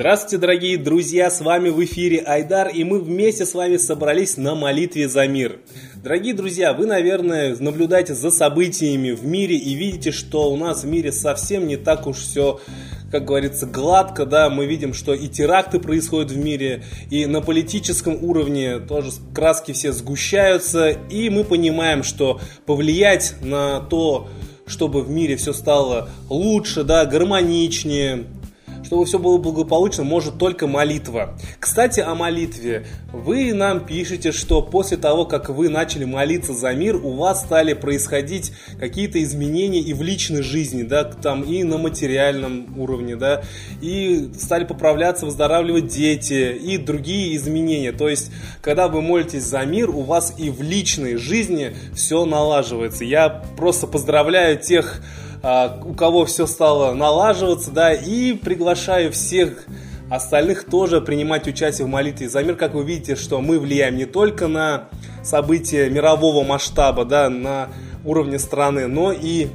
[0.00, 4.54] Здравствуйте, дорогие друзья, с вами в эфире Айдар, и мы вместе с вами собрались на
[4.54, 5.58] молитве за мир.
[6.02, 10.86] Дорогие друзья, вы, наверное, наблюдаете за событиями в мире и видите, что у нас в
[10.86, 12.60] мире совсем не так уж все
[13.12, 18.24] как говорится, гладко, да, мы видим, что и теракты происходят в мире, и на политическом
[18.24, 24.28] уровне тоже краски все сгущаются, и мы понимаем, что повлиять на то,
[24.66, 28.26] чтобы в мире все стало лучше, да, гармоничнее,
[28.90, 31.38] чтобы все было благополучно, может только молитва.
[31.60, 32.86] Кстати, о молитве.
[33.12, 37.74] Вы нам пишете, что после того, как вы начали молиться за мир, у вас стали
[37.74, 43.44] происходить какие-то изменения и в личной жизни, да, там и на материальном уровне, да,
[43.80, 47.92] и стали поправляться, выздоравливать дети и другие изменения.
[47.92, 53.04] То есть, когда вы молитесь за мир, у вас и в личной жизни все налаживается.
[53.04, 55.00] Я просто поздравляю тех
[55.42, 59.66] у кого все стало налаживаться, да, и приглашаю всех
[60.10, 62.56] остальных тоже принимать участие в молитве за мир.
[62.56, 64.88] Как вы видите, что мы влияем не только на
[65.22, 67.68] события мирового масштаба, да, на
[68.04, 69.48] уровне страны, но и,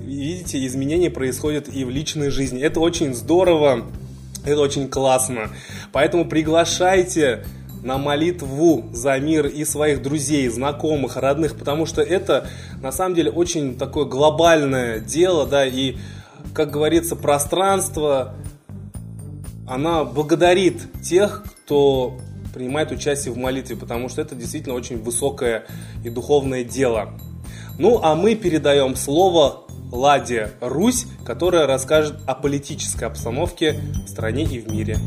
[0.00, 2.62] видите, изменения происходят и в личной жизни.
[2.62, 3.86] Это очень здорово,
[4.44, 5.50] это очень классно.
[5.92, 7.44] Поэтому приглашайте
[7.82, 12.48] на молитву за мир и своих друзей, знакомых, родных, потому что это
[12.80, 15.96] на самом деле очень такое глобальное дело, да, и,
[16.54, 18.34] как говорится, пространство,
[19.66, 22.18] она благодарит тех, кто
[22.54, 25.64] принимает участие в молитве, потому что это действительно очень высокое
[26.04, 27.14] и духовное дело.
[27.78, 34.60] Ну, а мы передаем слово Ладе Русь, которая расскажет о политической обстановке в стране и
[34.60, 34.98] в мире.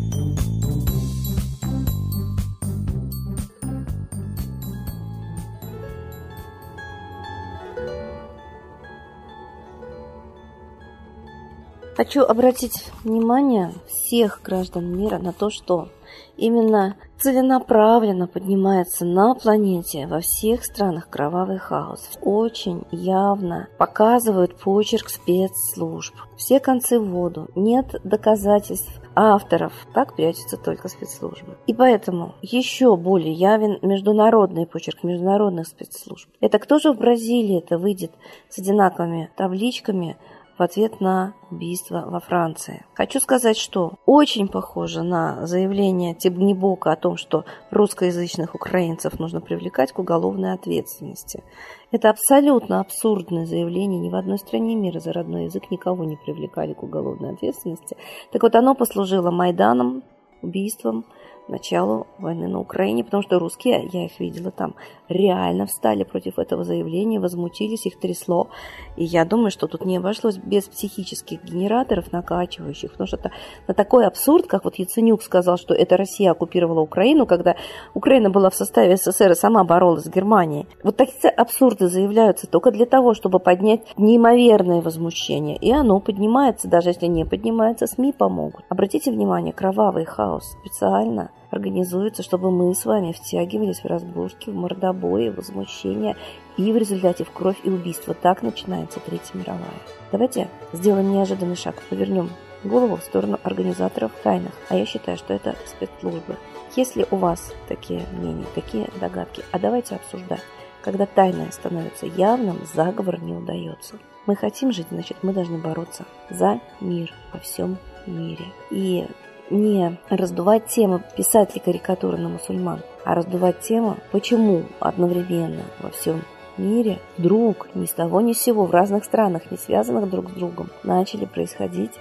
[11.95, 15.87] Хочу обратить внимание всех граждан мира на то, что
[16.35, 22.09] именно целенаправленно поднимается на планете во всех странах кровавый хаос.
[22.21, 26.13] Очень явно показывают почерк спецслужб.
[26.35, 27.47] Все концы в воду.
[27.55, 29.71] Нет доказательств авторов.
[29.93, 31.57] Так прячутся только спецслужбы.
[31.65, 36.27] И поэтому еще более явен международный почерк международных спецслужб.
[36.41, 38.11] Это кто же в Бразилии это выйдет
[38.49, 40.17] с одинаковыми табличками–
[40.57, 42.85] в ответ на убийство во Франции.
[42.93, 49.91] Хочу сказать, что очень похоже на заявление Тибнибока о том, что русскоязычных украинцев нужно привлекать
[49.91, 51.43] к уголовной ответственности.
[51.91, 53.99] Это абсолютно абсурдное заявление.
[53.99, 57.97] Ни в одной стране мира за родной язык никого не привлекали к уголовной ответственности.
[58.31, 60.03] Так вот, оно послужило Майданом,
[60.41, 61.05] убийством,
[61.47, 64.75] началу войны на Украине, потому что русские, я их видела там,
[65.09, 68.47] реально встали против этого заявления, возмутились, их трясло.
[68.95, 73.31] И я думаю, что тут не обошлось без психических генераторов, накачивающих, потому что это
[73.67, 77.55] на такой абсурд, как вот Яценюк сказал, что это Россия оккупировала Украину, когда
[77.93, 80.67] Украина была в составе СССР и сама боролась с Германией.
[80.83, 85.57] Вот такие абсурды заявляются только для того, чтобы поднять неимоверное возмущение.
[85.57, 88.65] И оно поднимается, даже если не поднимается, СМИ помогут.
[88.69, 95.29] Обратите внимание, кровавый хаос специально организуется, чтобы мы с вами втягивались в разборки, в мордобои,
[95.29, 96.15] в возмущения
[96.57, 98.13] и в результате в кровь и убийство.
[98.13, 99.81] Так начинается Третья мировая.
[100.11, 102.29] Давайте сделаем неожиданный шаг, повернем
[102.63, 104.51] голову в сторону организаторов тайных.
[104.69, 106.37] А я считаю, что это спецслужбы.
[106.75, 110.41] Если у вас такие мнения, такие догадки, а давайте обсуждать.
[110.83, 113.95] Когда тайное становится явным, заговор не удается.
[114.27, 118.45] Мы хотим жить, значит, мы должны бороться за мир во всем мире.
[118.71, 119.07] И
[119.49, 126.23] не раздувать тему писателей карикатуры на мусульман, а раздувать тему, почему одновременно во всем
[126.57, 130.33] мире вдруг ни с того ни с сего в разных странах, не связанных друг с
[130.33, 131.91] другом, начали происходить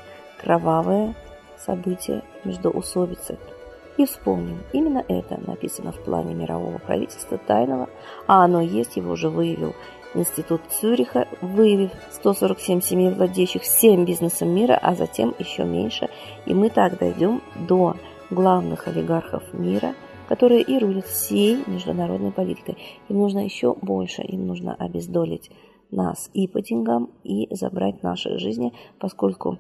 [0.41, 1.15] кровавые
[1.59, 3.39] события между усобицей.
[3.97, 7.89] И вспомним, именно это написано в плане мирового правительства тайного,
[8.27, 9.75] а оно есть, его уже выявил
[10.15, 16.09] Институт Цюриха, выявив 147 семей, владеющих всем бизнесом мира, а затем еще меньше.
[16.47, 17.97] И мы так дойдем до
[18.31, 19.95] главных олигархов мира,
[20.29, 22.79] которые и рулят всей международной политикой.
[23.09, 25.51] Им нужно еще больше, им нужно обездолить
[25.91, 29.59] нас и по деньгам, и забрать наши жизни, поскольку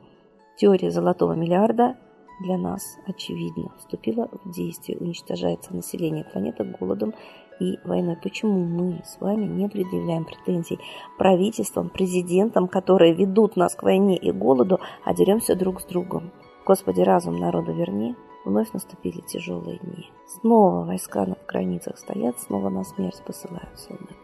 [0.56, 1.97] теория золотого миллиарда
[2.41, 4.99] для нас, очевидно, вступила в действие.
[4.99, 7.15] Уничтожается население планеты голодом
[7.61, 8.17] и войной.
[8.17, 10.79] Почему мы с вами не предъявляем претензий
[11.19, 16.31] правительствам, президентам, которые ведут нас к войне и голоду, а деремся друг с другом?
[16.67, 18.15] Господи, разум народа верни.
[18.45, 20.11] Вновь наступили тяжелые дни.
[20.27, 24.17] Снова войска на границах стоят, снова на смерть посылают солдат.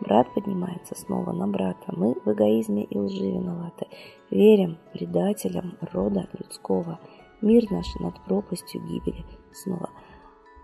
[0.00, 1.86] Брат поднимается снова на брата.
[1.88, 3.86] Мы в эгоизме и лжи виноваты.
[4.30, 6.98] Верим предателям рода людского.
[7.42, 9.90] Мир наш над пропастью гибели снова.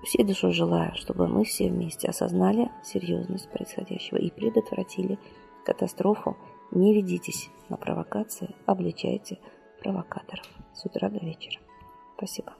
[0.04, 5.18] Всей душой желаю, чтобы мы все вместе осознали серьезность происходящего и предотвратили
[5.64, 6.36] катастрофу.
[6.70, 9.38] Не ведитесь на провокации, обличайте
[9.80, 11.60] провокаторов с утра до вечера.
[12.16, 12.54] Спасибо.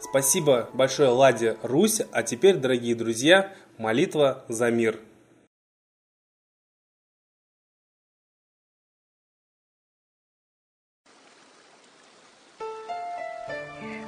[0.00, 2.00] Спасибо большое Ладе Русь.
[2.12, 5.00] А теперь, дорогие друзья, молитва за мир.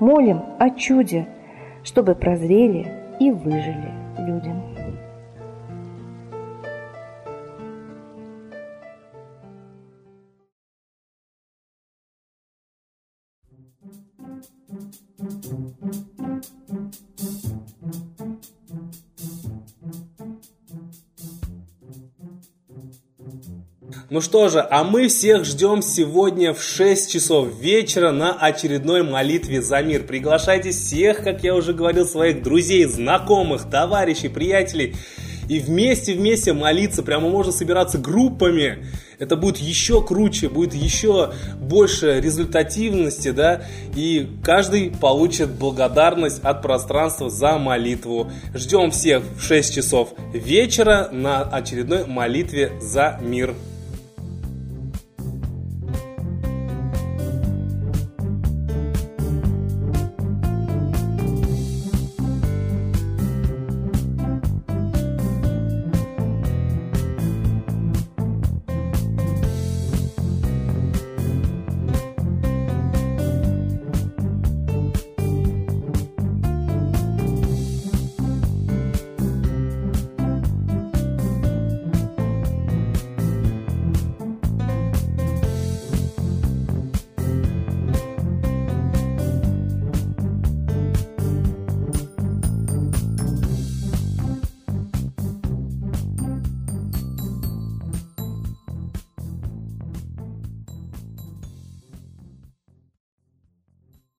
[0.00, 1.26] молим о чуде,
[1.84, 4.62] чтобы прозрели и выжили людям.
[24.10, 29.60] Ну что же, а мы всех ждем сегодня в 6 часов вечера на очередной молитве
[29.60, 30.04] за мир.
[30.04, 34.96] Приглашайте всех, как я уже говорил, своих друзей, знакомых, товарищей, приятелей.
[35.50, 38.86] И вместе-вместе молиться, прямо можно собираться группами.
[39.18, 43.62] Это будет еще круче, будет еще больше результативности, да,
[43.94, 48.30] и каждый получит благодарность от пространства за молитву.
[48.54, 53.54] Ждем всех в 6 часов вечера на очередной молитве за мир.